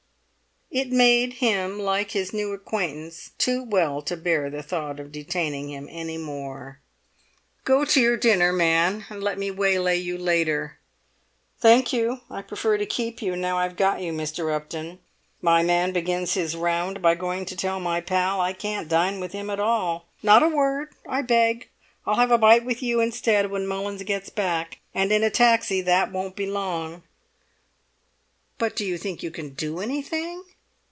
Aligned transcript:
It 0.73 0.89
made 0.89 1.33
him 1.33 1.77
like 1.79 2.11
his 2.11 2.31
new 2.31 2.53
acquaintance 2.53 3.31
too 3.37 3.61
well 3.61 4.01
to 4.03 4.15
bear 4.15 4.49
the 4.49 4.63
thought 4.63 5.01
of 5.01 5.11
detaining 5.11 5.69
him 5.69 5.89
any 5.91 6.17
more. 6.17 6.79
"Go 7.65 7.83
to 7.83 7.99
your 7.99 8.15
dinner, 8.15 8.53
man, 8.53 9.05
and 9.09 9.21
let 9.21 9.37
me 9.37 9.51
waylay 9.51 9.97
you 9.97 10.17
later!" 10.17 10.77
"Thank 11.59 11.91
you, 11.91 12.21
I 12.29 12.41
prefer 12.41 12.77
to 12.77 12.85
keep 12.85 13.21
you 13.21 13.35
now 13.35 13.57
I've 13.57 13.75
got 13.75 13.99
you, 14.01 14.13
Mr. 14.13 14.49
Upton! 14.49 14.99
My 15.41 15.61
man 15.61 15.91
begins 15.91 16.35
his 16.35 16.55
round 16.55 17.01
by 17.01 17.15
going 17.15 17.43
to 17.47 17.57
tell 17.57 17.81
my 17.81 17.99
pal 17.99 18.39
I 18.39 18.53
can't 18.53 18.87
dine 18.87 19.19
with 19.19 19.33
him 19.33 19.49
at 19.49 19.59
all. 19.59 20.07
Not 20.23 20.41
a 20.41 20.47
word, 20.47 20.93
I 21.05 21.21
beg! 21.21 21.67
I'll 22.05 22.15
have 22.15 22.31
a 22.31 22.37
bite 22.37 22.63
with 22.63 22.81
you 22.81 23.01
instead 23.01 23.51
when 23.51 23.67
Mullins 23.67 24.03
gets 24.03 24.29
back, 24.29 24.79
and 24.95 25.11
in 25.11 25.21
a 25.21 25.29
taxi 25.29 25.81
that 25.81 26.13
won't 26.13 26.37
be 26.37 26.45
long." 26.45 27.03
"But 28.57 28.73
do 28.77 28.85
you 28.85 28.97
think 28.97 29.21
you 29.21 29.31
can 29.31 29.49
do 29.49 29.81
anything?" 29.81 30.45